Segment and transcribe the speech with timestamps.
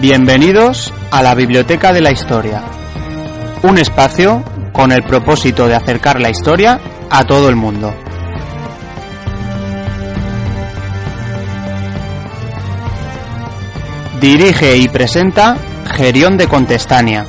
[0.00, 2.62] Bienvenidos a la Biblioteca de la Historia,
[3.62, 4.42] un espacio
[4.72, 7.94] con el propósito de acercar la historia a todo el mundo.
[14.22, 15.58] Dirige y presenta
[15.94, 17.26] Gerión de Contestania.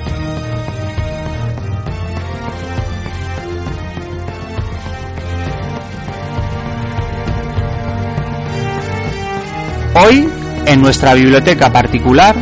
[9.94, 10.30] Hoy,
[10.66, 12.34] en nuestra biblioteca particular,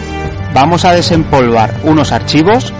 [0.61, 2.73] vamos a desempolvar unos archivos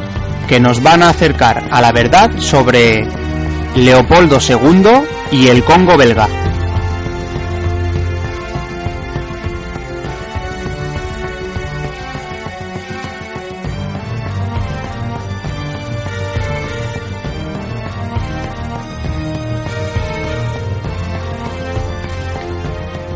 [0.50, 3.08] que nos van a acercar a la verdad sobre
[3.74, 4.84] Leopoldo II
[5.32, 6.28] y el Congo belga.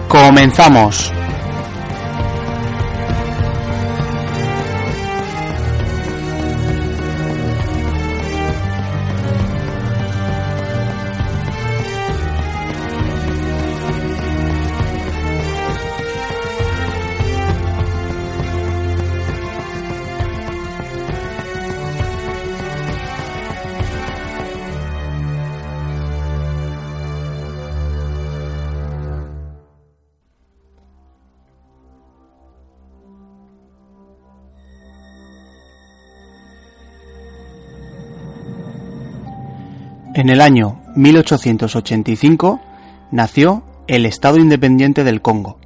[0.08, 1.11] Comenzamos.
[40.16, 42.62] En el año 1885
[43.12, 45.58] nació el Estado Independiente del Congo.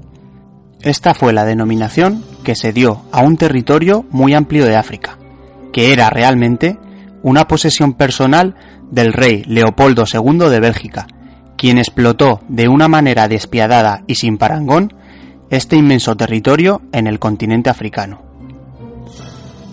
[0.79, 5.17] Esta fue la denominación que se dio a un territorio muy amplio de África,
[5.73, 6.79] que era realmente
[7.23, 8.55] una posesión personal
[8.89, 11.07] del rey Leopoldo II de Bélgica,
[11.57, 14.93] quien explotó de una manera despiadada y sin parangón
[15.49, 18.21] este inmenso territorio en el continente africano.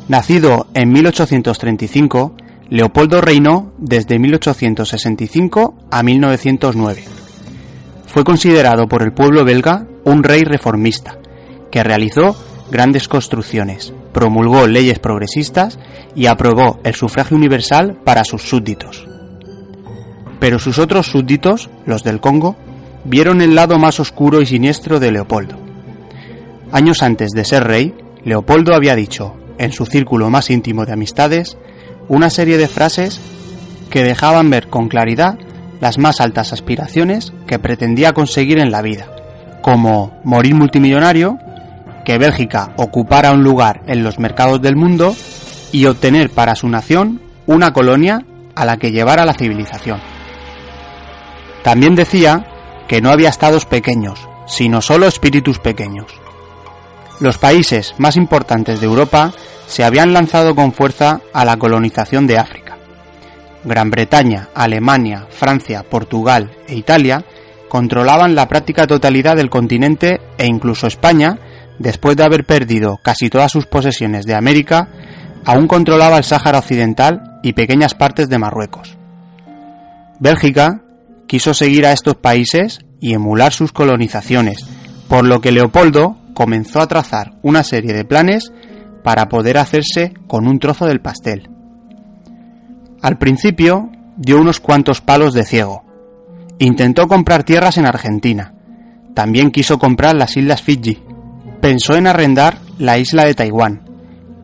[0.08, 2.34] Nacido en 1835,
[2.74, 7.04] Leopoldo reinó desde 1865 a 1909.
[8.06, 11.16] Fue considerado por el pueblo belga un rey reformista,
[11.70, 12.34] que realizó
[12.72, 15.78] grandes construcciones, promulgó leyes progresistas
[16.16, 19.06] y aprobó el sufragio universal para sus súbditos.
[20.40, 22.56] Pero sus otros súbditos, los del Congo,
[23.04, 25.56] vieron el lado más oscuro y siniestro de Leopoldo.
[26.72, 31.56] Años antes de ser rey, Leopoldo había dicho, en su círculo más íntimo de amistades,
[32.08, 33.20] una serie de frases
[33.90, 35.38] que dejaban ver con claridad
[35.80, 39.06] las más altas aspiraciones que pretendía conseguir en la vida,
[39.62, 41.38] como morir multimillonario,
[42.04, 45.14] que Bélgica ocupara un lugar en los mercados del mundo
[45.72, 50.00] y obtener para su nación una colonia a la que llevara la civilización.
[51.62, 52.46] También decía
[52.88, 56.23] que no había estados pequeños, sino solo espíritus pequeños.
[57.24, 59.32] Los países más importantes de Europa
[59.66, 62.76] se habían lanzado con fuerza a la colonización de África.
[63.64, 67.24] Gran Bretaña, Alemania, Francia, Portugal e Italia
[67.70, 71.38] controlaban la práctica totalidad del continente e incluso España,
[71.78, 74.90] después de haber perdido casi todas sus posesiones de América,
[75.46, 78.98] aún controlaba el Sáhara Occidental y pequeñas partes de Marruecos.
[80.20, 80.82] Bélgica
[81.26, 84.58] quiso seguir a estos países y emular sus colonizaciones,
[85.08, 88.52] por lo que Leopoldo comenzó a trazar una serie de planes
[89.02, 91.48] para poder hacerse con un trozo del pastel.
[93.00, 95.84] Al principio dio unos cuantos palos de ciego.
[96.58, 98.54] Intentó comprar tierras en Argentina.
[99.14, 101.02] También quiso comprar las islas Fiji.
[101.60, 103.82] Pensó en arrendar la isla de Taiwán.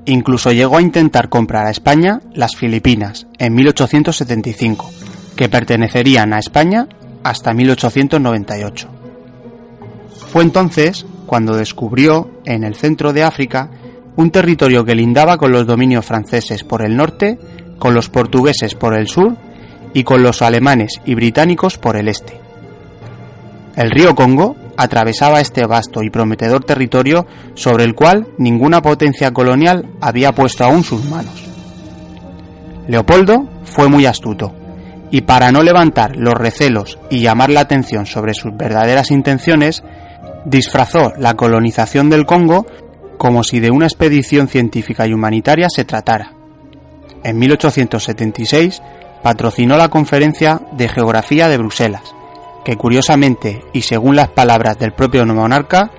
[0.06, 4.90] Incluso llegó a intentar comprar a España las Filipinas en 1875,
[5.36, 6.88] que pertenecerían a España
[7.22, 8.88] hasta 1898.
[10.32, 13.70] Fue entonces cuando descubrió, en el centro de África,
[14.16, 17.38] un territorio que lindaba con los dominios franceses por el norte,
[17.78, 19.36] con los portugueses por el sur
[19.94, 22.32] y con los alemanes y británicos por el este.
[23.76, 29.86] El río Congo atravesaba este vasto y prometedor territorio sobre el cual ninguna potencia colonial
[30.00, 31.44] había puesto aún sus manos.
[32.88, 34.52] Leopoldo fue muy astuto,
[35.12, 39.84] y para no levantar los recelos y llamar la atención sobre sus verdaderas intenciones,
[40.44, 42.66] disfrazó la colonización del Congo
[43.18, 46.32] como si de una expedición científica y humanitaria se tratara.
[47.22, 48.82] En 1876
[49.22, 52.14] patrocinó la Conferencia de Geografía de Bruselas,
[52.64, 55.90] que curiosamente y según las palabras del propio monarca,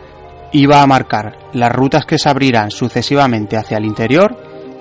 [0.51, 4.35] iba a marcar las rutas que se abrirán sucesivamente hacia el interior,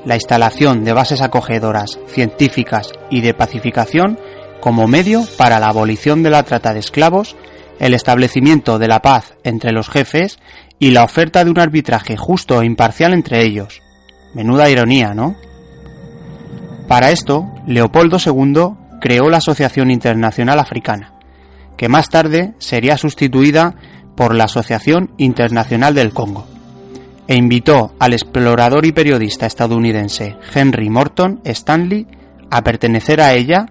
[0.05, 4.19] la instalación de bases acogedoras, científicas y de pacificación
[4.61, 7.37] como medio para la abolición de la trata de esclavos,
[7.81, 10.39] el establecimiento de la paz entre los jefes
[10.79, 13.83] y la oferta de un arbitraje justo e imparcial entre ellos.
[14.35, 15.35] Menuda ironía, ¿no?
[16.87, 21.15] Para esto, Leopoldo II creó la Asociación Internacional Africana,
[21.77, 23.75] que más tarde sería sustituida
[24.15, 26.47] por la Asociación Internacional del Congo,
[27.27, 32.07] e invitó al explorador y periodista estadounidense Henry Morton Stanley
[32.51, 33.67] a pertenecer a ella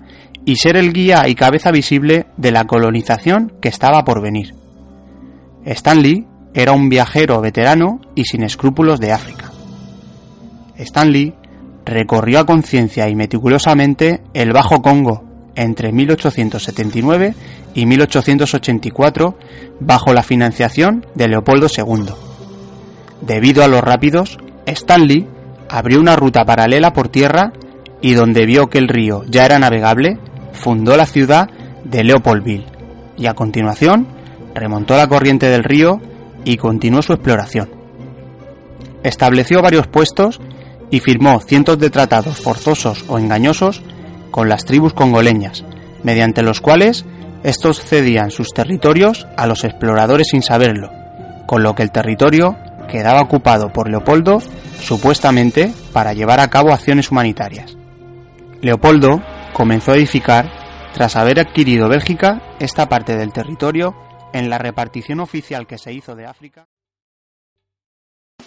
[0.49, 4.55] y ser el guía y cabeza visible de la colonización que estaba por venir.
[5.63, 6.25] Stanley
[6.55, 9.51] era un viajero veterano y sin escrúpulos de África.
[10.75, 11.35] Stanley
[11.85, 15.23] recorrió a conciencia y meticulosamente el Bajo Congo
[15.53, 17.35] entre 1879
[17.75, 19.37] y 1884
[19.79, 22.11] bajo la financiación de Leopoldo II.
[23.21, 25.27] Debido a los rápidos, Stanley
[25.69, 27.53] abrió una ruta paralela por tierra
[28.01, 30.17] y donde vio que el río ya era navegable,
[30.53, 31.49] fundó la ciudad
[31.83, 32.65] de Leopoldville
[33.17, 34.07] y a continuación
[34.53, 36.01] remontó la corriente del río
[36.45, 37.69] y continuó su exploración.
[39.03, 40.39] Estableció varios puestos
[40.91, 43.81] y firmó cientos de tratados forzosos o engañosos
[44.31, 45.63] con las tribus congoleñas,
[46.03, 47.05] mediante los cuales
[47.43, 50.91] estos cedían sus territorios a los exploradores sin saberlo,
[51.45, 52.57] con lo que el territorio
[52.89, 54.41] quedaba ocupado por Leopoldo
[54.81, 57.77] supuestamente para llevar a cabo acciones humanitarias.
[58.61, 59.21] Leopoldo
[59.59, 60.49] comenzó a edificar,
[60.93, 63.93] tras haber adquirido Bélgica, esta parte del territorio
[64.31, 66.69] en la repartición oficial que se hizo de África.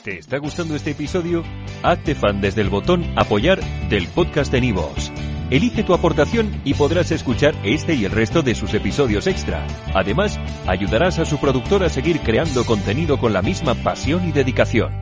[0.02, 1.44] ¿Te está gustando este episodio?
[1.82, 5.12] Hazte fan desde el botón Apoyar del podcast de Nivos.
[5.50, 9.66] Elige tu aportación y podrás escuchar este y el resto de sus episodios extra.
[9.94, 15.01] Además, ayudarás a su productor a seguir creando contenido con la misma pasión y dedicación.